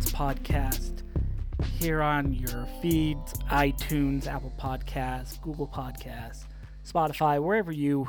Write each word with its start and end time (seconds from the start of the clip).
Sports 0.00 0.12
Podcast 0.12 1.02
here 1.78 2.00
on 2.00 2.32
your 2.32 2.66
feeds, 2.80 3.34
iTunes, 3.50 4.26
Apple 4.26 4.52
Podcasts, 4.58 5.40
Google 5.42 5.66
Podcasts, 5.66 6.44
Spotify, 6.86 7.42
wherever 7.42 7.70
you 7.70 8.08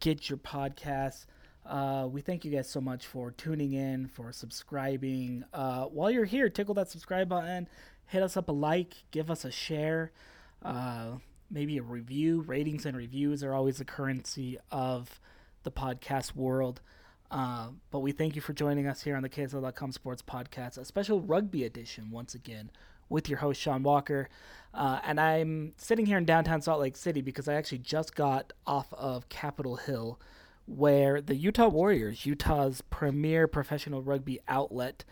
get 0.00 0.28
your 0.28 0.36
podcasts. 0.38 1.24
Uh, 1.64 2.06
we 2.10 2.20
thank 2.20 2.44
you 2.44 2.50
guys 2.50 2.68
so 2.68 2.80
much 2.80 3.06
for 3.06 3.30
tuning 3.30 3.72
in, 3.72 4.06
for 4.08 4.32
subscribing. 4.32 5.44
Uh, 5.54 5.84
while 5.84 6.10
you're 6.10 6.26
here, 6.26 6.50
tickle 6.50 6.74
that 6.74 6.90
subscribe 6.90 7.28
button, 7.28 7.68
hit 8.06 8.22
us 8.22 8.36
up 8.36 8.48
a 8.48 8.52
like, 8.52 8.94
give 9.10 9.30
us 9.30 9.44
a 9.44 9.50
share, 9.50 10.12
uh, 10.62 11.12
maybe 11.50 11.78
a 11.78 11.82
review. 11.82 12.42
Ratings 12.42 12.84
and 12.84 12.96
reviews 12.96 13.42
are 13.42 13.54
always 13.54 13.78
the 13.78 13.84
currency 13.84 14.58
of 14.70 15.20
the 15.62 15.70
podcast 15.70 16.34
world. 16.34 16.82
Uh, 17.30 17.68
but 17.90 18.00
we 18.00 18.12
thank 18.12 18.34
you 18.34 18.42
for 18.42 18.52
joining 18.52 18.86
us 18.86 19.02
here 19.02 19.14
on 19.14 19.22
the 19.22 19.28
KSL.com 19.28 19.92
Sports 19.92 20.22
Podcast, 20.22 20.78
a 20.78 20.84
special 20.84 21.20
rugby 21.20 21.64
edition 21.64 22.10
once 22.10 22.34
again 22.34 22.70
with 23.08 23.28
your 23.28 23.38
host 23.38 23.60
Sean 23.60 23.82
Walker. 23.82 24.28
Uh, 24.74 25.00
and 25.04 25.20
I'm 25.20 25.72
sitting 25.76 26.06
here 26.06 26.18
in 26.18 26.24
downtown 26.24 26.60
Salt 26.60 26.80
Lake 26.80 26.96
City 26.96 27.20
because 27.20 27.46
I 27.46 27.54
actually 27.54 27.78
just 27.78 28.14
got 28.14 28.52
off 28.66 28.92
of 28.94 29.28
Capitol 29.28 29.76
Hill, 29.76 30.18
where 30.66 31.20
the 31.20 31.36
Utah 31.36 31.68
Warriors, 31.68 32.26
Utah's 32.26 32.80
premier 32.82 33.46
professional 33.46 34.02
rugby 34.02 34.40
outlet, 34.48 35.04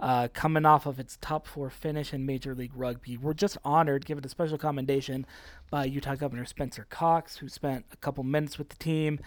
uh, 0.00 0.28
coming 0.32 0.64
off 0.64 0.86
of 0.86 1.00
its 1.00 1.18
top 1.20 1.46
four 1.46 1.68
finish 1.70 2.14
in 2.14 2.24
Major 2.24 2.54
League 2.54 2.72
Rugby, 2.74 3.16
were 3.16 3.34
just 3.34 3.58
honored, 3.64 4.06
given 4.06 4.24
a 4.24 4.28
special 4.28 4.56
commendation 4.56 5.26
by 5.70 5.84
Utah 5.84 6.14
Governor 6.14 6.44
Spencer 6.44 6.86
Cox, 6.88 7.38
who 7.38 7.48
spent 7.48 7.84
a 7.92 7.96
couple 7.96 8.24
minutes 8.24 8.58
with 8.58 8.68
the 8.68 8.76
team 8.76 9.18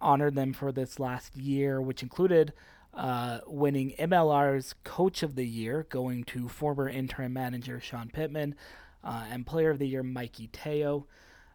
honored 0.00 0.34
them 0.34 0.52
for 0.52 0.72
this 0.72 0.98
last 0.98 1.36
year, 1.36 1.80
which 1.80 2.02
included 2.02 2.52
uh, 2.94 3.40
winning 3.46 3.94
MLR's 3.98 4.74
Coach 4.84 5.22
of 5.22 5.34
the 5.36 5.46
Year, 5.46 5.86
going 5.88 6.24
to 6.24 6.48
former 6.48 6.88
interim 6.88 7.32
manager 7.32 7.80
Shawn 7.80 8.10
Pittman, 8.12 8.54
uh, 9.04 9.24
and 9.30 9.46
Player 9.46 9.70
of 9.70 9.78
the 9.78 9.88
Year 9.88 10.02
Mikey 10.02 10.48
Teo. 10.48 11.06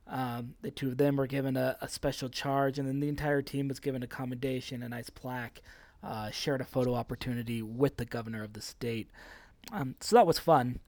Um, 0.08 0.56
the 0.62 0.72
two 0.72 0.90
of 0.90 0.98
them 0.98 1.16
were 1.16 1.28
given 1.28 1.56
a, 1.56 1.78
a, 1.82 1.88
special 1.88 2.28
charge, 2.28 2.78
and 2.78 2.88
then 2.88 3.00
the 3.00 3.08
entire 3.08 3.42
team 3.42 3.70
was 3.70 3.80
given 3.80 4.04
a 4.04 4.08
commendation, 4.08 4.84
a 4.84 4.90
nice 4.90 5.10
plaque, 5.10 5.62
uh, 6.04 6.30
shared 6.30 6.60
a 6.60 6.66
photo 6.66 6.94
opportunity 6.94 7.62
with 7.62 7.96
the 7.96 8.06
governor 8.06 8.44
of 8.44 8.52
the 8.52 8.62
state. 8.62 9.10
Um, 9.72 9.96
so 10.02 10.18
that 10.18 10.28
was 10.28 10.40
fun. 10.40 10.80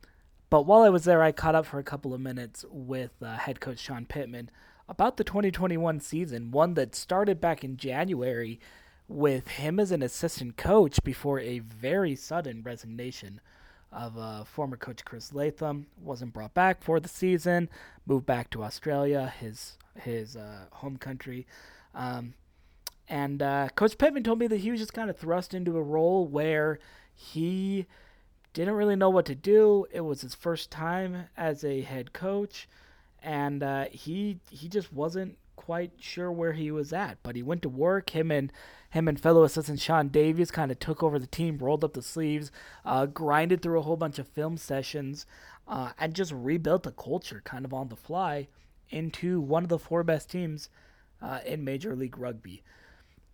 But 0.50 0.66
while 0.66 0.82
I 0.82 0.90
was 0.90 1.06
there, 1.06 1.24
I 1.24 1.32
caught 1.32 1.56
up 1.56 1.66
for 1.66 1.80
a 1.80 1.84
couple 1.84 2.14
of 2.14 2.20
minutes 2.20 2.66
with 2.70 3.12
uh, 3.22 3.38
head 3.38 3.62
coach 3.62 3.80
Shawn 3.80 4.06
Pittman 4.06 4.52
about 4.88 5.18
the 5.18 5.24
2021 5.24 6.00
season, 6.00 6.52
one 6.52 6.74
that 6.76 6.96
started 6.96 7.42
back 7.42 7.64
in 7.64 7.78
January 7.78 8.60
with 9.08 9.48
him 9.48 9.80
as 9.80 9.92
an 9.92 10.02
assistant 10.02 10.58
coach 10.58 11.04
before 11.04 11.40
a 11.40 11.60
very 11.60 12.16
sudden 12.16 12.62
resignation 12.64 13.40
of 13.92 14.18
uh, 14.18 14.44
former 14.44 14.78
coach 14.78 15.06
Chris 15.06 15.34
Latham. 15.34 15.88
Wasn't 16.02 16.34
brought 16.34 16.54
back 16.54 16.84
for 16.84 17.00
the 17.00 17.08
season, 17.10 17.70
moved 18.06 18.26
back 18.26 18.50
to 18.52 18.64
Australia, 18.64 19.34
his 19.40 19.78
his 20.02 20.36
uh, 20.36 20.66
home 20.72 20.98
country. 20.98 21.48
Um, 21.94 22.34
and 23.08 23.42
uh, 23.42 23.70
Coach 23.76 23.98
Pittman 23.98 24.24
told 24.24 24.40
me 24.40 24.48
that 24.48 24.62
he 24.62 24.72
was 24.72 24.80
just 24.80 24.94
kind 24.94 25.10
of 25.10 25.18
thrust 25.18 25.54
into 25.54 25.78
a 25.78 25.82
role 25.82 26.28
where 26.28 26.80
he 27.14 27.86
didn't 28.54 28.74
really 28.74 28.96
know 28.96 29.10
what 29.10 29.26
to 29.26 29.36
do. 29.36 29.86
It 29.92 30.02
was 30.02 30.22
his 30.22 30.36
first 30.36 30.72
time 30.72 31.30
as 31.38 31.64
a 31.64 31.82
head 31.82 32.14
coach 32.14 32.68
and 33.26 33.64
uh, 33.64 33.86
he 33.92 34.40
he 34.50 34.70
just 34.70 34.94
wasn't 34.94 35.38
quite 35.56 35.92
sure 36.00 36.32
where 36.32 36.54
he 36.54 36.70
was 36.72 36.94
at. 36.94 37.18
But 37.24 37.36
he 37.36 37.42
went 37.42 37.64
to 37.64 37.70
work. 37.70 38.12
Him 38.12 38.32
and 38.32 38.54
him 38.92 39.08
and 39.08 39.20
fellow 39.20 39.44
assistant 39.44 39.82
Sean 39.82 40.10
Davies 40.10 40.52
kind 40.52 40.72
of 40.72 40.80
took 40.80 41.02
over 41.02 41.18
the 41.18 41.28
team, 41.28 41.58
rolled 41.58 41.84
up 41.84 41.94
the 41.94 42.04
sleeves, 42.04 42.52
uh, 42.86 43.08
grinded 43.08 43.62
through 43.62 43.80
a 43.80 43.82
whole 43.82 43.98
bunch 43.98 44.20
of 44.20 44.28
film 44.28 44.58
sessions, 44.58 45.26
uh, 45.68 45.92
and 46.00 46.14
just 46.14 46.32
rebuilt 46.32 46.84
the 46.84 46.92
culture 46.92 47.42
kind 47.44 47.66
of 47.66 47.74
on 47.74 47.90
the 47.90 47.96
fly 47.96 48.48
into 48.90 49.42
one 49.42 49.64
of 49.64 49.70
the 49.70 49.80
four 49.80 50.04
best 50.04 50.30
teams 50.30 50.70
uh, 51.22 51.40
in 51.46 51.64
Major 51.64 51.96
League 51.96 52.18
Rugby. 52.18 52.62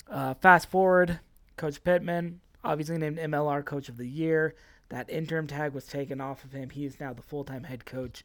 Uh, 0.10 0.34
fast 0.36 0.70
forward, 0.70 1.20
Coach 1.58 1.84
Pittman, 1.84 2.40
obviously 2.64 2.98
named 2.98 3.18
MLR 3.18 3.64
Coach 3.64 3.90
of 3.90 3.98
the 3.98 4.08
Year. 4.08 4.56
That 4.88 5.10
interim 5.10 5.48
tag 5.48 5.74
was 5.74 5.86
taken 5.86 6.22
off 6.22 6.44
of 6.46 6.54
him. 6.54 6.70
He 6.70 6.86
is 6.86 7.00
now 7.00 7.14
the 7.14 7.22
full 7.22 7.44
time 7.44 7.64
head 7.64 7.86
coach 7.86 8.24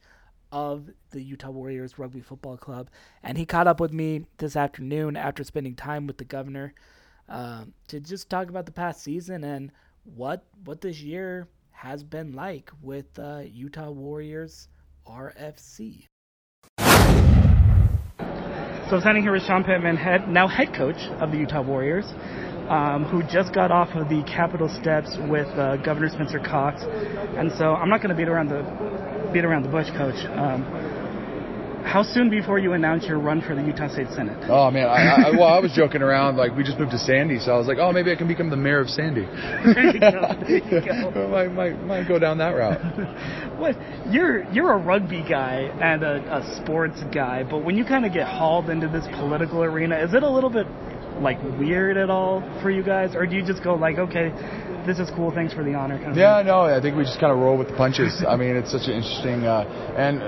of 0.51 0.89
the 1.11 1.21
Utah 1.21 1.51
Warriors 1.51 1.97
Rugby 1.97 2.21
Football 2.21 2.57
Club, 2.57 2.89
and 3.23 3.37
he 3.37 3.45
caught 3.45 3.67
up 3.67 3.79
with 3.79 3.93
me 3.93 4.25
this 4.37 4.55
afternoon 4.55 5.17
after 5.17 5.43
spending 5.43 5.75
time 5.75 6.07
with 6.07 6.17
the 6.17 6.25
governor 6.25 6.73
uh, 7.29 7.65
to 7.87 7.99
just 7.99 8.29
talk 8.29 8.49
about 8.49 8.65
the 8.65 8.71
past 8.71 9.03
season 9.03 9.43
and 9.43 9.71
what 10.03 10.45
what 10.63 10.81
this 10.81 11.01
year 11.01 11.47
has 11.71 12.03
been 12.03 12.31
like 12.31 12.71
with 12.81 13.19
uh, 13.19 13.41
Utah 13.45 13.91
Warriors 13.91 14.67
RFC. 15.05 16.05
So 18.89 19.01
standing 19.01 19.21
here 19.21 19.33
with 19.33 19.43
Shawn 19.43 19.65
Pittman, 19.65 19.97
head, 19.97 20.29
now 20.29 20.47
head 20.47 20.73
coach 20.73 20.95
of 21.19 21.31
the 21.31 21.37
Utah 21.37 21.61
Warriors, 21.61 22.05
um, 22.69 23.05
who 23.05 23.23
just 23.23 23.53
got 23.53 23.71
off 23.71 23.89
of 23.95 24.09
the 24.09 24.23
Capitol 24.23 24.69
steps 24.69 25.15
with 25.29 25.47
uh, 25.57 25.77
Governor 25.77 26.09
Spencer 26.09 26.39
Cox. 26.39 26.83
And 26.83 27.51
so 27.57 27.75
I'm 27.75 27.89
not 27.89 28.01
going 28.01 28.09
to 28.09 28.15
beat 28.15 28.27
around 28.27 28.49
the 28.49 28.63
beat 29.33 29.45
around 29.45 29.63
the 29.63 29.69
bush, 29.69 29.87
Coach. 29.91 30.19
Um, 30.35 30.63
how 31.87 32.03
soon 32.03 32.29
before 32.29 32.59
you 32.59 32.73
announce 32.73 33.05
your 33.05 33.17
run 33.17 33.41
for 33.41 33.55
the 33.55 33.61
Utah 33.61 33.87
State 33.87 34.09
Senate? 34.11 34.37
Oh 34.49 34.69
man, 34.69 34.87
I, 34.87 35.29
I, 35.29 35.31
well, 35.31 35.47
I 35.47 35.59
was 35.59 35.71
joking 35.71 36.01
around. 36.01 36.35
Like 36.35 36.53
we 36.55 36.63
just 36.63 36.77
moved 36.77 36.91
to 36.91 36.97
Sandy, 36.97 37.39
so 37.39 37.53
I 37.53 37.57
was 37.57 37.65
like, 37.65 37.77
oh, 37.79 37.93
maybe 37.93 38.11
I 38.11 38.15
can 38.15 38.27
become 38.27 38.49
the 38.49 38.57
mayor 38.57 38.81
of 38.81 38.89
Sandy. 38.89 39.25
There 39.25 39.93
you 39.93 39.99
go. 39.99 40.35
There 40.47 40.57
you 40.57 40.85
go. 40.85 41.29
might, 41.31 41.47
might, 41.47 41.81
might 41.83 42.07
go 42.07 42.19
down 42.19 42.37
that 42.39 42.51
route. 42.51 42.81
what 43.57 43.75
you're 44.11 44.43
you're 44.51 44.73
a 44.73 44.77
rugby 44.77 45.23
guy 45.27 45.71
and 45.81 46.03
a, 46.03 46.37
a 46.37 46.61
sports 46.61 46.99
guy, 47.13 47.43
but 47.43 47.63
when 47.63 47.77
you 47.77 47.85
kind 47.85 48.05
of 48.05 48.13
get 48.13 48.27
hauled 48.27 48.69
into 48.69 48.89
this 48.89 49.05
political 49.15 49.63
arena, 49.63 49.97
is 49.97 50.13
it 50.13 50.23
a 50.23 50.29
little 50.29 50.49
bit 50.49 50.67
like 51.21 51.41
weird 51.59 51.97
at 51.97 52.09
all 52.09 52.41
for 52.61 52.69
you 52.69 52.83
guys, 52.83 53.15
or 53.15 53.25
do 53.25 53.35
you 53.35 53.45
just 53.45 53.63
go 53.63 53.75
like, 53.75 53.97
okay, 53.97 54.29
this 54.85 54.99
is 54.99 55.09
cool. 55.15 55.31
Thanks 55.31 55.53
for 55.53 55.63
the 55.63 55.73
honor. 55.73 55.97
Kind 55.97 56.11
of 56.11 56.17
yeah, 56.17 56.39
thing. 56.39 56.47
no, 56.47 56.61
I 56.61 56.81
think 56.81 56.95
we 56.95 57.03
just 57.03 57.19
kind 57.19 57.31
of 57.31 57.39
roll 57.39 57.57
with 57.57 57.69
the 57.69 57.75
punches. 57.75 58.23
I 58.27 58.35
mean, 58.35 58.55
it's 58.55 58.71
such 58.71 58.87
an 58.87 58.93
interesting 58.93 59.43
uh, 59.43 59.67
and 59.97 60.21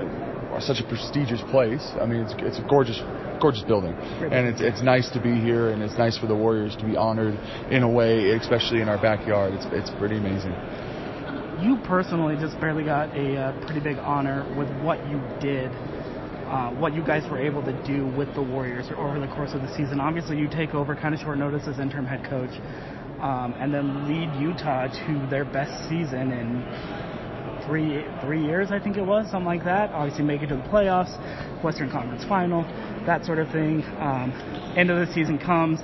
such 0.62 0.80
a 0.80 0.86
prestigious 0.86 1.40
place. 1.50 1.82
I 2.00 2.06
mean, 2.06 2.20
it's 2.20 2.34
it's 2.38 2.58
a 2.58 2.66
gorgeous 2.68 3.00
gorgeous 3.40 3.62
building, 3.62 3.94
and 3.94 4.46
it's 4.46 4.60
it's 4.60 4.82
nice 4.82 5.10
to 5.12 5.20
be 5.20 5.34
here, 5.40 5.70
and 5.70 5.82
it's 5.82 5.96
nice 5.96 6.18
for 6.18 6.26
the 6.26 6.36
Warriors 6.36 6.76
to 6.76 6.84
be 6.84 6.96
honored 6.96 7.34
in 7.70 7.82
a 7.82 7.88
way, 7.88 8.30
especially 8.32 8.82
in 8.82 8.88
our 8.88 9.00
backyard. 9.00 9.54
It's 9.54 9.66
it's 9.72 9.90
pretty 9.98 10.18
amazing. 10.18 10.52
You 11.64 11.76
personally 11.84 12.36
just 12.40 12.58
barely 12.60 12.84
got 12.84 13.14
a 13.16 13.36
uh, 13.36 13.66
pretty 13.66 13.80
big 13.80 13.98
honor 13.98 14.44
with 14.56 14.68
what 14.82 14.98
you 15.08 15.20
did. 15.40 15.70
Uh, 16.50 16.70
what 16.72 16.92
you 16.92 17.02
guys 17.04 17.22
were 17.30 17.38
able 17.38 17.62
to 17.62 17.72
do 17.86 18.06
with 18.18 18.34
the 18.34 18.42
Warriors 18.42 18.86
over 18.96 19.20
the 19.20 19.28
course 19.28 19.52
of 19.54 19.62
the 19.62 19.72
season. 19.76 20.00
Obviously, 20.00 20.36
you 20.36 20.48
take 20.48 20.74
over 20.74 20.96
kind 20.96 21.14
of 21.14 21.20
short 21.20 21.38
notice 21.38 21.62
as 21.68 21.78
interim 21.78 22.04
head 22.04 22.28
coach 22.28 22.50
um, 23.22 23.54
and 23.60 23.72
then 23.72 24.08
lead 24.08 24.28
Utah 24.40 24.88
to 24.88 25.26
their 25.30 25.44
best 25.44 25.70
season 25.88 26.32
in 26.32 26.66
three 27.66 28.04
three 28.20 28.42
years, 28.42 28.72
I 28.72 28.80
think 28.80 28.96
it 28.96 29.06
was, 29.06 29.30
something 29.30 29.46
like 29.46 29.62
that. 29.62 29.90
Obviously, 29.90 30.24
make 30.24 30.42
it 30.42 30.48
to 30.48 30.56
the 30.56 30.62
playoffs, 30.64 31.14
Western 31.62 31.88
Conference 31.88 32.24
Final, 32.24 32.64
that 33.06 33.24
sort 33.24 33.38
of 33.38 33.48
thing. 33.52 33.84
Um, 34.00 34.32
end 34.76 34.90
of 34.90 35.06
the 35.06 35.12
season 35.14 35.38
comes. 35.38 35.78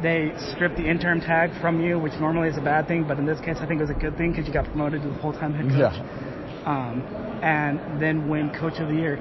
They 0.00 0.32
strip 0.54 0.76
the 0.76 0.88
interim 0.88 1.20
tag 1.20 1.50
from 1.60 1.84
you, 1.84 1.98
which 1.98 2.14
normally 2.20 2.48
is 2.48 2.56
a 2.56 2.62
bad 2.62 2.86
thing, 2.86 3.04
but 3.06 3.18
in 3.18 3.26
this 3.26 3.40
case, 3.40 3.56
I 3.60 3.66
think 3.66 3.80
it 3.80 3.84
was 3.84 3.90
a 3.90 4.00
good 4.00 4.16
thing 4.16 4.30
because 4.30 4.46
you 4.46 4.52
got 4.54 4.64
promoted 4.66 5.02
to 5.02 5.08
the 5.08 5.18
full-time 5.18 5.52
head 5.52 5.68
coach. 5.68 5.98
Yeah. 5.98 6.64
Um, 6.64 7.02
and 7.42 8.00
then 8.00 8.28
win 8.28 8.50
Coach 8.50 8.78
of 8.78 8.88
the 8.88 8.94
Year. 8.94 9.18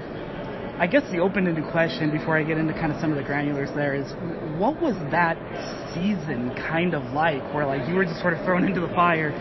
I 0.79 0.85
guess 0.85 1.01
the 1.09 1.17
open-ended 1.17 1.65
question 1.71 2.11
before 2.11 2.37
I 2.37 2.43
get 2.43 2.59
into 2.59 2.71
kind 2.73 2.91
of 2.91 3.01
some 3.01 3.09
of 3.11 3.17
the 3.17 3.23
granulars 3.23 3.73
there 3.73 3.95
is, 3.95 4.05
what 4.61 4.79
was 4.79 4.93
that 5.09 5.33
season 5.95 6.53
kind 6.53 6.93
of 6.93 7.01
like, 7.13 7.41
where 7.51 7.65
like 7.65 7.89
you 7.89 7.95
were 7.95 8.05
just 8.05 8.21
sort 8.21 8.33
of 8.33 8.45
thrown 8.45 8.63
into 8.67 8.79
the 8.79 8.93
fire, 8.93 9.33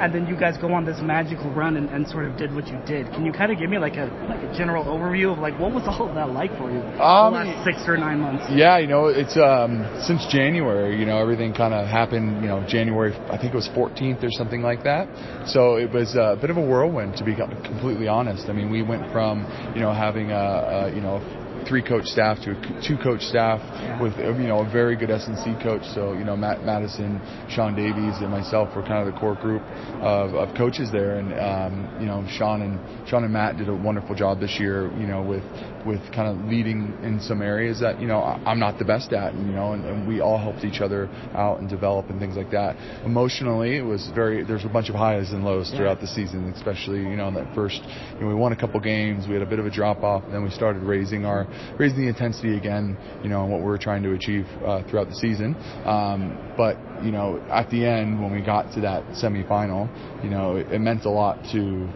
and 0.00 0.14
then 0.14 0.26
you 0.26 0.36
guys 0.36 0.56
go 0.58 0.72
on 0.72 0.84
this 0.84 1.00
magical 1.00 1.50
run 1.52 1.76
and, 1.76 1.88
and 1.90 2.08
sort 2.08 2.26
of 2.26 2.36
did 2.36 2.54
what 2.54 2.66
you 2.66 2.78
did? 2.86 3.06
Can 3.12 3.24
you 3.24 3.32
kind 3.32 3.52
of 3.52 3.58
give 3.58 3.70
me 3.70 3.78
like 3.78 3.96
a 3.96 4.06
like 4.28 4.42
a 4.42 4.56
general 4.56 4.84
overview 4.84 5.32
of 5.32 5.38
like 5.38 5.58
what 5.58 5.72
was 5.72 5.84
all 5.86 6.08
of 6.08 6.14
that 6.14 6.30
like 6.30 6.50
for 6.58 6.70
you 6.70 6.80
um, 7.00 7.32
the 7.32 7.40
last 7.40 7.64
six 7.64 7.78
or 7.88 7.96
nine 7.96 8.20
months? 8.20 8.44
Yeah, 8.50 8.78
you 8.78 8.86
know, 8.86 9.06
it's 9.06 9.36
um, 9.36 9.84
since 10.06 10.26
January. 10.30 10.98
You 10.98 11.06
know, 11.06 11.18
everything 11.18 11.54
kind 11.54 11.74
of 11.74 11.86
happened. 11.86 12.42
You 12.42 12.48
know, 12.48 12.64
January 12.68 13.14
I 13.30 13.38
think 13.38 13.52
it 13.52 13.56
was 13.56 13.68
14th 13.74 14.22
or 14.22 14.30
something 14.30 14.62
like 14.62 14.82
that. 14.84 15.08
So 15.48 15.76
it 15.76 15.90
was 15.92 16.14
a 16.14 16.36
bit 16.40 16.50
of 16.50 16.56
a 16.56 16.64
whirlwind, 16.64 17.16
to 17.16 17.24
be 17.24 17.34
completely 17.34 18.08
honest. 18.08 18.48
I 18.48 18.52
mean, 18.52 18.70
we 18.70 18.82
went 18.82 19.10
from 19.12 19.46
you 19.74 19.80
know 19.80 19.92
having 19.92 20.30
a, 20.30 20.34
a 20.34 20.94
you 20.94 21.00
know 21.00 21.22
three 21.68 21.82
coach 21.82 22.04
staff 22.06 22.38
to 22.44 22.52
a 22.52 22.82
two 22.86 22.96
coach 22.96 23.22
staff 23.22 23.60
with 24.00 24.16
you 24.18 24.48
know 24.48 24.60
a 24.60 24.70
very 24.70 24.96
good 24.96 25.10
S&C 25.10 25.54
coach. 25.62 25.82
So 25.94 26.12
you 26.12 26.24
know 26.24 26.36
Matt 26.36 26.64
Madison, 26.64 27.20
Sean 27.48 27.74
Davies, 27.74 28.20
and 28.20 28.30
myself 28.30 28.74
were 28.76 28.82
kind 28.82 29.06
of 29.06 29.12
the 29.12 29.18
core 29.18 29.34
group 29.34 29.62
of, 30.00 30.34
of 30.34 30.56
coaches 30.56 30.90
there, 30.92 31.16
and 31.16 31.32
um, 31.34 32.00
you 32.00 32.06
know 32.06 32.26
Sean 32.28 32.62
and 32.62 33.08
Sean 33.08 33.24
and 33.24 33.32
Matt 33.32 33.56
did 33.56 33.68
a 33.68 33.74
wonderful 33.74 34.14
job 34.14 34.40
this 34.40 34.58
year. 34.60 34.90
You 34.98 35.06
know 35.06 35.22
with 35.22 35.44
with 35.86 36.00
kind 36.14 36.28
of 36.28 36.48
leading 36.48 36.96
in 37.02 37.20
some 37.20 37.42
areas 37.42 37.80
that 37.80 38.00
you 38.00 38.06
know 38.06 38.20
I'm 38.22 38.58
not 38.58 38.78
the 38.78 38.84
best 38.84 39.12
at, 39.12 39.34
and, 39.34 39.46
you 39.46 39.54
know, 39.54 39.72
and, 39.72 39.84
and 39.84 40.08
we 40.08 40.20
all 40.20 40.38
helped 40.38 40.64
each 40.64 40.80
other 40.80 41.08
out 41.34 41.60
and 41.60 41.68
develop 41.68 42.08
and 42.10 42.18
things 42.18 42.36
like 42.36 42.50
that. 42.50 42.76
Emotionally, 43.04 43.76
it 43.76 43.82
was 43.82 44.10
very. 44.14 44.44
There's 44.44 44.64
a 44.64 44.68
bunch 44.68 44.88
of 44.88 44.94
highs 44.94 45.32
and 45.32 45.44
lows 45.44 45.70
throughout 45.70 46.00
the 46.00 46.06
season, 46.06 46.52
especially 46.56 46.98
you 47.00 47.16
know 47.16 47.28
in 47.28 47.34
that 47.34 47.54
first. 47.54 47.82
You 48.14 48.20
know, 48.20 48.28
we 48.28 48.34
won 48.34 48.52
a 48.52 48.56
couple 48.56 48.80
games, 48.80 49.26
we 49.26 49.34
had 49.34 49.42
a 49.42 49.46
bit 49.46 49.58
of 49.58 49.66
a 49.66 49.70
drop 49.70 50.02
off, 50.02 50.24
and 50.24 50.34
then 50.34 50.42
we 50.42 50.50
started 50.50 50.82
raising 50.82 51.24
our 51.24 51.46
raising 51.78 52.02
the 52.02 52.08
intensity 52.08 52.56
again. 52.56 52.96
You 53.22 53.28
know, 53.28 53.42
and 53.42 53.52
what 53.52 53.60
we 53.60 53.66
were 53.66 53.78
trying 53.78 54.02
to 54.02 54.12
achieve 54.12 54.46
uh, 54.64 54.82
throughout 54.88 55.08
the 55.08 55.16
season. 55.16 55.54
Um, 55.84 56.38
but 56.56 56.76
you 57.04 57.10
know, 57.10 57.40
at 57.50 57.70
the 57.70 57.84
end 57.84 58.20
when 58.20 58.32
we 58.32 58.40
got 58.40 58.72
to 58.74 58.80
that 58.82 59.04
semifinal, 59.14 59.88
you 60.22 60.30
know, 60.30 60.56
it, 60.56 60.70
it 60.72 60.80
meant 60.80 61.04
a 61.04 61.10
lot 61.10 61.38
to 61.52 61.88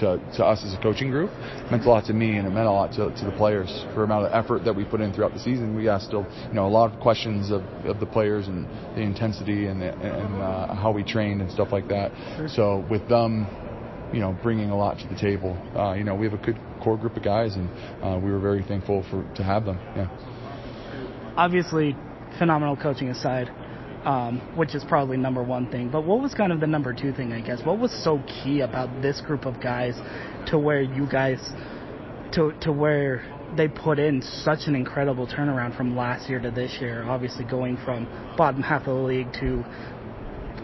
to, 0.00 0.18
to 0.36 0.44
us 0.44 0.64
as 0.64 0.74
a 0.74 0.78
coaching 0.82 1.10
group. 1.10 1.30
It 1.30 1.70
meant 1.70 1.84
a 1.84 1.88
lot 1.88 2.04
to 2.06 2.12
me, 2.12 2.36
and 2.36 2.46
it 2.46 2.50
meant 2.50 2.66
a 2.66 2.72
lot 2.72 2.92
to, 2.92 3.14
to 3.14 3.24
the 3.24 3.34
players 3.36 3.84
for 3.94 4.00
the 4.00 4.04
amount 4.04 4.26
of 4.26 4.32
effort 4.32 4.64
that 4.64 4.74
we 4.74 4.84
put 4.84 5.00
in 5.00 5.12
throughout 5.12 5.32
the 5.32 5.40
season. 5.40 5.74
We 5.74 5.88
asked 5.88 6.06
still, 6.06 6.26
you 6.48 6.54
know, 6.54 6.66
a 6.66 6.68
lot 6.68 6.92
of 6.92 7.00
questions 7.00 7.50
of, 7.50 7.62
of 7.84 8.00
the 8.00 8.06
players 8.06 8.46
and 8.46 8.66
the 8.96 9.00
intensity 9.00 9.66
and, 9.66 9.80
the, 9.80 9.92
and 9.92 10.42
uh, 10.42 10.74
how 10.74 10.92
we 10.92 11.02
trained 11.02 11.40
and 11.40 11.50
stuff 11.50 11.68
like 11.72 11.88
that. 11.88 12.12
So 12.50 12.84
with 12.90 13.08
them, 13.08 13.46
you 14.12 14.20
know, 14.20 14.36
bringing 14.42 14.70
a 14.70 14.76
lot 14.76 14.98
to 14.98 15.08
the 15.08 15.16
table, 15.16 15.56
uh, 15.76 15.92
you 15.94 16.04
know, 16.04 16.14
we 16.14 16.26
have 16.26 16.34
a 16.34 16.44
good 16.44 16.58
core 16.82 16.96
group 16.96 17.16
of 17.16 17.22
guys, 17.22 17.56
and 17.56 17.68
uh, 18.02 18.18
we 18.22 18.30
were 18.30 18.38
very 18.38 18.62
thankful 18.62 19.04
for 19.10 19.28
to 19.34 19.42
have 19.42 19.64
them. 19.64 19.78
Yeah. 19.96 20.08
Obviously, 21.36 21.96
phenomenal 22.38 22.76
coaching 22.76 23.08
aside, 23.08 23.50
um, 24.04 24.40
which 24.56 24.74
is 24.74 24.84
probably 24.84 25.16
number 25.16 25.42
one 25.42 25.70
thing. 25.70 25.90
But 25.90 26.04
what 26.04 26.20
was 26.20 26.34
kind 26.34 26.52
of 26.52 26.60
the 26.60 26.66
number 26.66 26.94
two 26.94 27.12
thing, 27.12 27.32
I 27.32 27.40
guess? 27.40 27.60
What 27.64 27.78
was 27.78 27.92
so 28.04 28.22
key 28.26 28.60
about 28.60 29.02
this 29.02 29.20
group 29.20 29.44
of 29.46 29.60
guys 29.60 29.94
to 30.50 30.58
where 30.58 30.80
you 30.80 31.06
guys, 31.10 31.40
to 32.32 32.52
to 32.60 32.72
where 32.72 33.24
they 33.56 33.68
put 33.68 33.98
in 33.98 34.22
such 34.22 34.60
an 34.66 34.74
incredible 34.74 35.26
turnaround 35.26 35.76
from 35.76 35.96
last 35.96 36.28
year 36.28 36.40
to 36.40 36.50
this 36.50 36.78
year? 36.80 37.04
Obviously, 37.04 37.44
going 37.44 37.76
from 37.84 38.06
bottom 38.36 38.62
half 38.62 38.82
of 38.82 38.96
the 38.96 39.02
league 39.02 39.32
to 39.40 39.64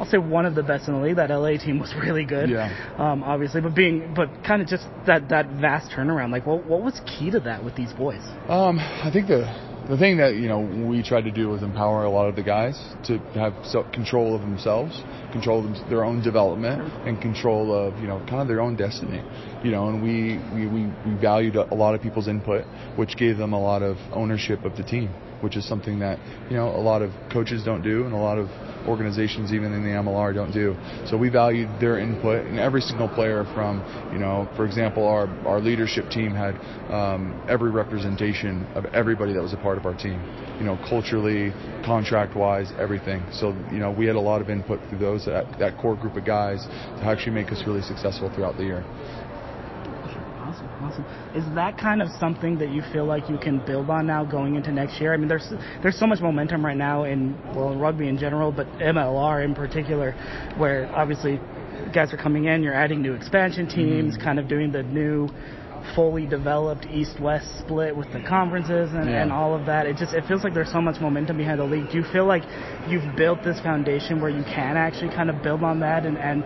I'll 0.03 0.09
say 0.09 0.19
one 0.19 0.47
of 0.47 0.57
the 0.57 0.65
best 0.65 0.89
in 0.89 0.95
the 0.95 1.01
league. 1.01 1.15
That 1.15 1.31
LA 1.31 1.59
team 1.59 1.79
was 1.79 1.95
really 1.95 2.25
good. 2.25 2.51
Yeah. 2.51 2.75
Um, 2.99 3.23
obviously, 3.23 3.61
but 3.61 3.73
being, 3.73 4.13
but 4.17 4.29
kind 4.43 4.61
of 4.61 4.67
just 4.67 4.85
that 5.07 5.29
that 5.29 5.47
vast 5.47 5.93
turnaround. 5.93 6.33
Like, 6.33 6.45
what 6.45 6.67
what 6.67 6.83
was 6.83 7.01
key 7.07 7.31
to 7.31 7.39
that 7.41 7.63
with 7.63 7.77
these 7.77 7.93
boys? 7.93 8.21
Um, 8.49 8.81
I 8.81 9.11
think 9.13 9.29
the 9.29 9.47
the 9.89 9.97
thing 9.99 10.17
that 10.19 10.37
you 10.37 10.49
know 10.49 10.61
we 10.61 11.03
tried 11.03 11.25
to 11.25 11.31
do 11.31 11.49
was 11.49 11.63
empower 11.63 12.05
a 12.05 12.11
lot 12.11 12.29
of 12.29 12.37
the 12.37 12.43
guys 12.43 12.79
to 13.05 13.19
have 13.35 13.55
control 13.93 14.35
of 14.35 14.43
themselves, 14.43 15.03
control 15.33 15.67
of 15.67 15.91
their 15.91 16.05
own 16.05 16.23
development, 16.23 16.83
and 17.07 17.21
control 17.21 17.75
of 17.75 17.99
you 17.99 18.07
know 18.07 18.19
kind 18.29 18.43
of 18.43 18.49
their 18.49 18.61
own 18.61 18.77
destiny. 18.77 19.23
You 19.65 19.71
know, 19.71 19.89
and 19.89 20.03
we 20.03 20.39
we, 20.55 20.67
we, 20.67 21.21
valued 21.21 21.57
a 21.57 21.75
lot 21.75 21.95
of 21.95 22.03
people's 22.03 22.29
input, 22.29 22.65
which 22.97 23.17
gave 23.17 23.37
them 23.37 23.53
a 23.53 23.61
lot 23.61 23.83
of 23.83 23.97
ownership 24.13 24.65
of 24.65 24.77
the 24.77 24.83
team, 24.83 25.09
which 25.41 25.57
is 25.57 25.67
something 25.67 25.99
that 26.01 26.19
you 26.51 26.57
know 26.57 26.69
a 26.69 26.83
lot 26.83 27.03
of 27.03 27.11
coaches 27.33 27.63
don't 27.65 27.83
do, 27.83 28.05
and 28.05 28.13
a 28.15 28.19
lot 28.19 28.39
of 28.39 28.49
organizations, 28.87 29.53
even 29.53 29.73
in 29.73 29.83
the 29.83 29.91
MLR, 29.91 30.35
don't 30.35 30.53
do. 30.53 30.77
So 31.07 31.17
we 31.17 31.29
valued 31.29 31.69
their 31.81 31.99
input, 31.99 32.47
and 32.47 32.59
every 32.59 32.81
single 32.81 33.09
player 33.09 33.45
from, 33.55 33.83
you 34.13 34.19
know, 34.19 34.49
for 34.57 34.65
example, 34.65 35.07
our, 35.07 35.29
our 35.47 35.61
leadership 35.61 36.11
team 36.11 36.33
had 36.33 36.57
um, 36.91 37.41
every 37.49 37.71
representation 37.71 38.67
of 38.75 38.87
everybody 38.87 39.33
that 39.33 39.43
was 39.43 39.53
a 39.53 39.57
part 39.57 39.72
of 39.79 39.87
our 39.87 39.95
team, 39.95 40.21
you 40.59 40.65
know, 40.65 40.79
culturally, 40.89 41.53
contract 41.85 42.37
wise, 42.37 42.73
everything. 42.79 43.23
So, 43.33 43.49
you 43.71 43.79
know, 43.79 43.91
we 43.91 44.07
had 44.07 44.17
a 44.17 44.21
lot 44.21 44.41
of 44.41 44.51
input 44.51 44.81
through 44.89 44.99
those, 44.99 45.25
that, 45.27 45.59
that 45.59 45.79
core 45.79 45.97
group 45.97 46.17
of 46.17 46.25
guys 46.25 46.65
to 46.67 47.05
actually 47.05 47.33
make 47.33 47.53
us 47.53 47.63
really 47.67 47.83
successful 47.83 48.31
throughout 48.35 48.57
the 48.57 48.65
year. 48.65 48.85
Awesome, 50.53 50.69
awesome. 50.83 51.05
Is 51.35 51.45
that 51.55 51.79
kind 51.79 52.03
of 52.03 52.09
something 52.21 52.59
that 52.59 52.71
you 52.71 52.83
feel 52.93 53.07
like 53.07 53.31
you 53.31 53.39
can 53.39 53.65
build 53.65 53.89
on 53.89 54.07
now 54.07 54.25
going 54.25 54.57
into 54.57 54.71
next 54.71 55.01
year? 55.01 55.15
I 55.15 55.17
mean, 55.17 55.29
there's 55.29 55.51
there's 55.83 55.99
so 55.99 56.07
much 56.07 56.21
momentum 56.21 56.65
right 56.65 56.77
now 56.77 57.05
in 57.05 57.39
well 57.55 57.73
in 57.73 57.79
rugby 57.79 58.09
in 58.09 58.19
general, 58.19 58.53
but 58.53 58.67
MLR 58.73 59.45
in 59.45 59.55
particular, 59.55 60.13
where 60.59 60.95
obviously 60.95 61.41
guys 61.95 62.13
are 62.13 62.19
coming 62.19 62.47
in, 62.47 62.63
you're 62.63 62.75
adding 62.75 63.01
new 63.01 63.15
expansion 63.15 63.67
teams, 63.67 64.15
mm-hmm. 64.15 64.23
kind 64.23 64.39
of 64.39 64.47
doing 64.49 64.73
the 64.73 64.83
new 64.83 65.29
fully 65.95 66.27
developed 66.27 66.87
east-west 66.87 67.47
split 67.59 67.97
with 67.97 68.11
the 68.13 68.21
conferences 68.29 68.91
and, 68.93 69.09
yeah. 69.09 69.23
and 69.23 69.33
all 69.33 69.55
of 69.55 69.67
that. 69.67 69.87
It 69.87 69.97
just 69.97 70.15
it 70.15 70.25
feels 70.27 70.45
like 70.45 70.55
there's 70.55 70.73
so 70.73 70.81
much 70.81 71.01
momentum 71.01 71.37
behind 71.37 71.61
the 71.61 71.65
league. 71.65 71.91
Do 71.91 71.99
you 71.99 72.05
feel 72.13 72.27
like 72.27 72.43
you've 72.89 73.17
built 73.17 73.43
this 73.45 73.61
foundation 73.61 74.21
where 74.21 74.31
you 74.31 74.45
can 74.45 74.77
actually 74.77 75.11
kind 75.11 75.31
of 75.31 75.43
build 75.43 75.63
on 75.63 75.81
that 75.81 76.07
and, 76.07 76.19
and 76.19 76.45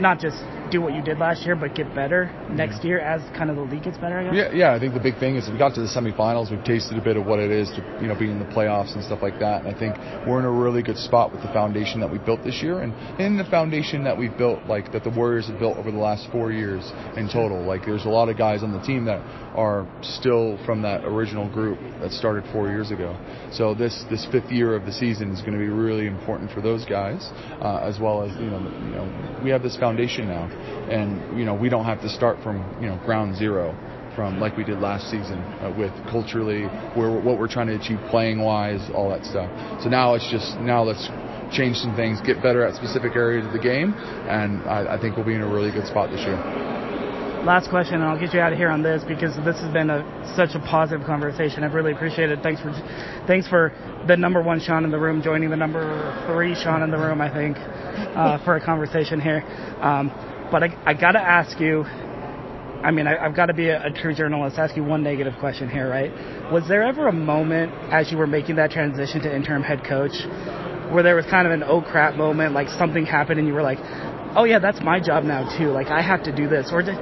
not 0.00 0.20
just 0.20 0.38
do 0.72 0.80
what 0.80 0.94
you 0.94 1.02
did 1.02 1.18
last 1.18 1.44
year, 1.44 1.54
but 1.54 1.74
get 1.74 1.94
better 1.94 2.32
next 2.50 2.82
year 2.82 2.98
as 2.98 3.20
kind 3.36 3.50
of 3.50 3.56
the 3.56 3.62
league 3.62 3.84
gets 3.84 3.98
better. 3.98 4.18
I 4.18 4.24
guess. 4.24 4.34
Yeah, 4.34 4.52
yeah. 4.52 4.74
I 4.74 4.80
think 4.80 4.94
the 4.94 5.00
big 5.00 5.18
thing 5.20 5.36
is 5.36 5.48
we 5.48 5.58
got 5.58 5.74
to 5.74 5.82
the 5.82 5.86
semifinals. 5.86 6.50
We've 6.50 6.64
tasted 6.64 6.96
a 6.96 7.04
bit 7.04 7.16
of 7.16 7.26
what 7.26 7.38
it 7.38 7.50
is 7.50 7.68
to 7.76 7.80
you 8.00 8.08
know 8.08 8.18
be 8.18 8.30
in 8.30 8.38
the 8.38 8.46
playoffs 8.46 8.94
and 8.94 9.04
stuff 9.04 9.20
like 9.22 9.38
that. 9.38 9.64
And 9.64 9.68
I 9.68 9.78
think 9.78 9.94
we're 10.26 10.40
in 10.40 10.46
a 10.46 10.50
really 10.50 10.82
good 10.82 10.96
spot 10.96 11.30
with 11.30 11.42
the 11.42 11.52
foundation 11.52 12.00
that 12.00 12.10
we 12.10 12.18
built 12.18 12.42
this 12.42 12.62
year, 12.62 12.80
and 12.80 12.92
in 13.20 13.36
the 13.36 13.44
foundation 13.44 14.02
that 14.04 14.16
we've 14.16 14.36
built, 14.36 14.64
like 14.66 14.90
that 14.92 15.04
the 15.04 15.10
Warriors 15.10 15.46
have 15.48 15.58
built 15.58 15.76
over 15.76 15.90
the 15.90 15.98
last 15.98 16.26
four 16.32 16.50
years 16.50 16.90
in 17.16 17.28
total. 17.28 17.62
Like 17.62 17.84
there's 17.84 18.06
a 18.06 18.10
lot 18.10 18.28
of 18.28 18.38
guys 18.38 18.62
on 18.62 18.72
the 18.72 18.80
team 18.80 19.04
that 19.04 19.20
are 19.54 19.86
still 20.00 20.58
from 20.64 20.80
that 20.82 21.04
original 21.04 21.48
group 21.48 21.78
that 22.00 22.10
started 22.10 22.44
four 22.52 22.68
years 22.68 22.90
ago. 22.90 23.16
So 23.52 23.74
this 23.74 24.04
this 24.10 24.26
fifth 24.32 24.50
year 24.50 24.74
of 24.74 24.86
the 24.86 24.92
season 24.92 25.30
is 25.30 25.40
going 25.40 25.52
to 25.52 25.58
be 25.58 25.68
really 25.68 26.06
important 26.06 26.50
for 26.50 26.62
those 26.62 26.84
guys, 26.86 27.28
uh, 27.60 27.84
as 27.84 28.00
well 28.00 28.22
as 28.22 28.32
you 28.40 28.48
know 28.48 28.60
you 28.60 28.94
know 28.96 29.40
we 29.44 29.50
have 29.50 29.62
this 29.62 29.76
foundation 29.76 30.28
now, 30.28 30.48
and 30.90 31.38
you 31.38 31.44
know 31.44 31.54
we 31.54 31.68
don't 31.68 31.84
have 31.84 32.00
to 32.00 32.08
start 32.08 32.42
from 32.42 32.58
you 32.80 32.86
know 32.88 32.96
ground 33.04 33.36
zero 33.36 33.76
from 34.14 34.40
like 34.40 34.56
we 34.56 34.64
did 34.64 34.78
last 34.78 35.10
season 35.10 35.38
uh, 35.60 35.74
with 35.76 35.92
culturally 36.10 36.64
where 36.94 37.10
what 37.10 37.38
we're 37.38 37.48
trying 37.48 37.66
to 37.66 37.74
achieve 37.74 37.98
playing 38.10 38.40
wise 38.40 38.90
all 38.94 39.08
that 39.08 39.24
stuff 39.24 39.50
so 39.82 39.88
now 39.88 40.14
it's 40.14 40.28
just 40.30 40.58
now 40.60 40.82
let's 40.82 41.08
change 41.54 41.76
some 41.76 41.94
things 41.96 42.20
get 42.22 42.42
better 42.42 42.64
at 42.64 42.74
specific 42.74 43.16
areas 43.16 43.46
of 43.46 43.52
the 43.52 43.58
game 43.58 43.94
and 44.28 44.62
I, 44.68 44.96
I 44.96 45.00
think 45.00 45.16
we'll 45.16 45.26
be 45.26 45.34
in 45.34 45.42
a 45.42 45.52
really 45.52 45.70
good 45.70 45.86
spot 45.86 46.10
this 46.10 46.20
year 46.20 46.70
last 47.44 47.70
question, 47.70 47.96
and 47.96 48.04
I'll 48.04 48.18
get 48.18 48.32
you 48.32 48.40
out 48.40 48.52
of 48.52 48.58
here 48.58 48.70
on 48.70 48.82
this 48.82 49.02
because 49.02 49.34
this 49.44 49.58
has 49.60 49.72
been 49.72 49.90
a, 49.90 50.02
such 50.36 50.54
a 50.54 50.60
positive 50.60 51.04
conversation. 51.04 51.64
I've 51.64 51.74
really 51.74 51.92
appreciated 51.92 52.38
it. 52.38 52.42
Thanks 52.42 52.60
for 52.60 52.70
thanks 53.26 53.48
for 53.48 53.72
the 54.06 54.16
number 54.16 54.42
one 54.42 54.60
Sean 54.60 54.84
in 54.84 54.90
the 54.90 54.98
room 54.98 55.22
joining 55.22 55.50
the 55.50 55.56
number 55.56 55.82
three 56.26 56.54
Sean 56.54 56.82
in 56.82 56.90
the 56.90 56.98
room. 56.98 57.20
I 57.20 57.32
think 57.32 57.56
uh, 57.58 58.42
for 58.44 58.56
a 58.56 58.64
conversation 58.64 59.20
here. 59.20 59.42
Um, 59.80 60.10
but 60.52 60.62
I, 60.62 60.68
I 60.86 60.94
got 60.94 61.12
to 61.12 61.20
ask 61.20 61.58
you. 61.58 61.82
I 61.82 62.90
mean, 62.90 63.06
I, 63.06 63.22
have 63.22 63.34
got 63.34 63.46
to 63.46 63.54
be 63.54 63.68
a, 63.68 63.86
a 63.86 63.90
true 63.90 64.14
journalist. 64.14 64.58
Ask 64.58 64.76
you 64.76 64.84
one 64.84 65.02
negative 65.02 65.34
question 65.40 65.70
here, 65.70 65.88
right? 65.88 66.12
Was 66.52 66.68
there 66.68 66.82
ever 66.82 67.06
a 67.08 67.12
moment 67.12 67.72
as 67.92 68.10
you 68.10 68.18
were 68.18 68.26
making 68.26 68.56
that 68.56 68.72
transition 68.72 69.22
to 69.22 69.34
interim 69.34 69.62
head 69.62 69.84
coach 69.84 70.12
where 70.92 71.02
there 71.02 71.16
was 71.16 71.24
kind 71.26 71.46
of 71.46 71.52
an 71.52 71.62
oh 71.62 71.80
crap 71.80 72.16
moment, 72.16 72.54
like 72.54 72.68
something 72.68 73.06
happened 73.06 73.38
and 73.38 73.48
you 73.48 73.54
were 73.54 73.62
like, 73.62 73.78
oh 74.36 74.44
yeah, 74.44 74.58
that's 74.58 74.80
my 74.82 75.00
job 75.00 75.24
now 75.24 75.48
too. 75.56 75.70
Like 75.70 75.88
I 75.88 76.02
have 76.02 76.22
to 76.24 76.34
do 76.34 76.48
this, 76.48 76.70
or 76.72 76.82
did, 76.82 76.96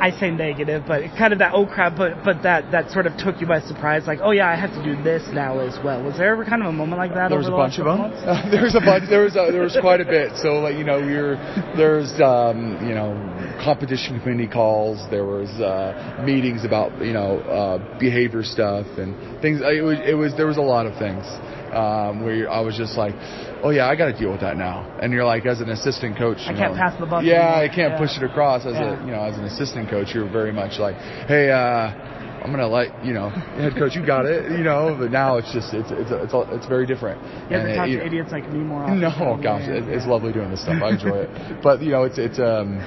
I 0.00 0.10
say 0.18 0.30
negative, 0.30 0.84
but 0.86 1.02
kind 1.18 1.32
of 1.32 1.40
that 1.40 1.52
oh 1.54 1.66
crap, 1.66 1.96
but 1.96 2.24
but 2.24 2.42
that 2.42 2.70
that 2.70 2.90
sort 2.90 3.06
of 3.06 3.16
took 3.16 3.40
you 3.40 3.46
by 3.46 3.60
surprise, 3.60 4.06
like 4.06 4.20
oh 4.22 4.30
yeah, 4.30 4.48
I 4.48 4.54
have 4.54 4.70
to 4.70 4.82
do 4.82 5.00
this 5.02 5.22
now 5.32 5.58
as 5.58 5.76
well. 5.84 6.02
Was 6.02 6.16
there 6.16 6.32
ever 6.32 6.44
kind 6.44 6.62
of 6.62 6.68
a 6.68 6.72
moment 6.72 6.98
like 6.98 7.14
that? 7.14 7.28
There 7.28 7.38
was 7.38 7.48
a 7.48 7.50
the 7.50 7.56
bunch 7.56 7.78
of 7.78 7.86
them. 7.86 8.00
Uh, 8.00 8.50
there 8.50 8.62
was 8.62 8.74
a 8.74 8.80
bunch. 8.80 9.08
There 9.10 9.22
was 9.22 9.34
a, 9.34 9.50
there 9.50 9.62
was 9.62 9.76
quite 9.80 10.00
a 10.00 10.04
bit. 10.04 10.36
So 10.36 10.60
like 10.60 10.76
you 10.76 10.84
know 10.84 11.00
we 11.00 11.16
were 11.16 11.36
there's 11.76 12.12
um, 12.20 12.78
you 12.86 12.94
know 12.94 13.14
competition 13.62 14.20
committee 14.20 14.48
calls. 14.48 14.98
There 15.10 15.26
was 15.26 15.50
uh, 15.58 16.22
meetings 16.24 16.64
about 16.64 16.94
you 17.02 17.12
know 17.12 17.40
uh, 17.40 17.98
behavior 17.98 18.44
stuff 18.44 18.86
and 18.98 19.40
things. 19.42 19.60
It 19.62 19.82
was 19.82 19.98
it 20.06 20.14
was 20.14 20.34
there 20.36 20.46
was 20.46 20.58
a 20.58 20.62
lot 20.62 20.86
of 20.86 20.96
things 20.98 21.26
um, 21.74 22.24
where 22.24 22.50
I 22.50 22.60
was 22.60 22.76
just 22.76 22.96
like, 22.96 23.14
oh 23.62 23.70
yeah, 23.70 23.88
I 23.88 23.96
got 23.96 24.06
to 24.06 24.18
deal 24.18 24.30
with 24.30 24.40
that 24.40 24.56
now. 24.56 24.98
And 25.00 25.12
you're 25.12 25.24
like, 25.24 25.46
as 25.46 25.60
an 25.60 25.70
assistant 25.70 26.16
coach, 26.16 26.38
I 26.46 26.54
can't 26.54 26.74
pass 26.74 26.98
the 26.98 27.06
buck. 27.06 27.24
Yeah, 27.24 27.54
I 27.54 27.68
can't 27.68 27.92
yeah. 27.92 27.98
push 27.98 28.16
it 28.16 28.22
across. 28.22 28.66
As 28.66 28.74
yeah. 28.74 29.00
a 29.00 29.04
you 29.04 29.12
know, 29.12 29.22
as 29.22 29.36
an 29.36 29.44
assistant 29.44 29.90
coach, 29.90 30.08
you're 30.14 30.30
very 30.30 30.52
much 30.52 30.78
like, 30.78 30.96
hey. 31.26 31.50
uh 31.50 32.14
I'm 32.38 32.52
gonna 32.52 32.68
let 32.68 33.04
you 33.04 33.12
know, 33.12 33.30
head 33.30 33.74
coach, 33.76 33.96
you 33.96 34.06
got 34.06 34.24
it, 34.24 34.50
you 34.52 34.62
know. 34.62 34.96
But 34.98 35.10
now 35.10 35.38
it's 35.38 35.52
just 35.52 35.74
it's 35.74 35.90
it's 35.90 36.10
it's, 36.10 36.32
it's 36.32 36.66
very 36.66 36.86
different. 36.86 37.20
You 37.50 37.58
have 37.58 37.66
to 37.66 37.74
talk 37.74 37.86
to 37.86 38.06
idiots 38.06 38.30
like 38.32 38.48
me 38.50 38.60
more 38.60 38.82
often. 38.84 39.00
No, 39.00 39.38
gosh, 39.42 39.66
yeah, 39.66 39.82
it's 39.82 40.06
lovely 40.06 40.32
doing 40.32 40.50
this 40.50 40.62
stuff. 40.62 40.80
I 40.82 40.90
enjoy 40.90 41.26
it. 41.26 41.30
But 41.62 41.82
you 41.82 41.90
know, 41.90 42.04
it's 42.04 42.16
it's 42.16 42.38
um 42.38 42.78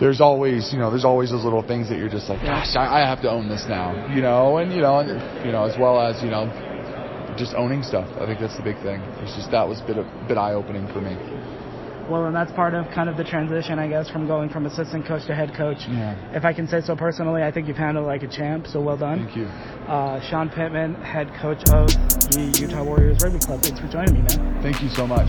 there's 0.00 0.20
always, 0.20 0.72
you 0.72 0.78
know, 0.78 0.90
there's 0.90 1.04
always 1.04 1.30
those 1.30 1.44
little 1.44 1.62
things 1.62 1.88
that 1.88 1.98
you're 1.98 2.08
just 2.08 2.28
like, 2.28 2.40
gosh, 2.40 2.76
I, 2.76 3.02
I 3.02 3.08
have 3.08 3.20
to 3.22 3.30
own 3.30 3.48
this 3.48 3.64
now, 3.68 4.14
you 4.14 4.22
know, 4.22 4.58
and 4.58 4.72
you 4.72 4.80
know, 4.80 5.00
and 5.00 5.08
you 5.44 5.52
know, 5.52 5.64
as 5.64 5.76
well 5.78 6.00
as 6.00 6.22
you 6.22 6.30
know, 6.30 6.46
just 7.38 7.54
owning 7.54 7.82
stuff. 7.82 8.08
I 8.20 8.26
think 8.26 8.40
that's 8.40 8.56
the 8.56 8.62
big 8.62 8.76
thing. 8.82 9.00
It's 9.22 9.34
just 9.36 9.50
that 9.50 9.66
was 9.66 9.80
a 9.80 9.86
bit 9.86 9.96
a 9.98 10.04
bit 10.26 10.36
eye 10.36 10.54
opening 10.54 10.86
for 10.92 11.00
me. 11.00 11.16
Well, 12.10 12.24
and 12.24 12.34
that's 12.34 12.50
part 12.52 12.72
of 12.72 12.86
kind 12.94 13.10
of 13.10 13.18
the 13.18 13.24
transition, 13.24 13.78
I 13.78 13.86
guess, 13.86 14.08
from 14.08 14.26
going 14.26 14.48
from 14.48 14.64
assistant 14.64 15.06
coach 15.06 15.26
to 15.26 15.34
head 15.34 15.54
coach. 15.54 15.76
Yeah. 15.88 16.16
If 16.34 16.44
I 16.44 16.54
can 16.54 16.66
say 16.66 16.80
so 16.80 16.96
personally, 16.96 17.42
I 17.42 17.52
think 17.52 17.68
you've 17.68 17.76
handled 17.76 18.06
it 18.06 18.08
like 18.08 18.22
a 18.22 18.28
champ. 18.28 18.66
So 18.66 18.80
well 18.80 18.96
done. 18.96 19.26
Thank 19.26 19.36
you. 19.36 19.44
Uh, 19.44 20.18
Shawn 20.30 20.48
Pittman, 20.48 20.94
head 20.96 21.28
coach 21.40 21.60
of 21.68 21.88
the 22.32 22.56
Utah 22.60 22.82
Warriors 22.82 23.22
Rugby 23.22 23.38
Club. 23.40 23.60
Thanks 23.60 23.80
for 23.80 23.88
joining 23.88 24.14
me, 24.14 24.22
man. 24.22 24.62
Thank 24.62 24.82
you 24.82 24.88
so 24.88 25.06
much. 25.06 25.28